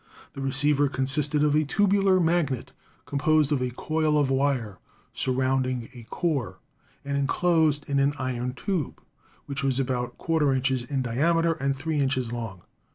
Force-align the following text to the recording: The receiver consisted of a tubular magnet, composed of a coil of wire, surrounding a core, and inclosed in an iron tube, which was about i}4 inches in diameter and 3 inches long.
The 0.33 0.41
receiver 0.41 0.89
consisted 0.89 1.43
of 1.43 1.53
a 1.53 1.63
tubular 1.63 2.19
magnet, 2.19 2.71
composed 3.05 3.51
of 3.51 3.61
a 3.61 3.69
coil 3.69 4.17
of 4.17 4.31
wire, 4.31 4.79
surrounding 5.13 5.89
a 5.93 6.07
core, 6.09 6.57
and 7.05 7.15
inclosed 7.15 7.87
in 7.87 7.99
an 7.99 8.15
iron 8.17 8.53
tube, 8.55 8.99
which 9.45 9.63
was 9.63 9.79
about 9.79 10.17
i}4 10.17 10.55
inches 10.55 10.83
in 10.85 11.03
diameter 11.03 11.53
and 11.53 11.77
3 11.77 11.99
inches 12.01 12.31
long. 12.31 12.63